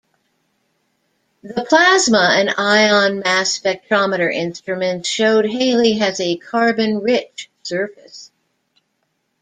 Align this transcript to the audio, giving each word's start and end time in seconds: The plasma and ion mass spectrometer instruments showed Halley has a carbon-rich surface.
The 1.43 1.63
plasma 1.69 2.33
and 2.35 2.49
ion 2.57 3.19
mass 3.19 3.59
spectrometer 3.59 4.33
instruments 4.33 5.07
showed 5.07 5.45
Halley 5.45 5.99
has 5.99 6.19
a 6.19 6.37
carbon-rich 6.37 7.51
surface. 7.61 8.31